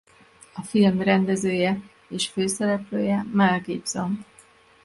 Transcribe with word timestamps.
A 0.53 0.61
film 0.61 1.01
rendezője 1.01 1.81
és 2.07 2.27
főszereplője 2.27 3.25
Mel 3.33 3.59
Gibson. 3.59 4.25